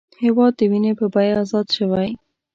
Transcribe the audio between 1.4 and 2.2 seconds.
ازاد شوی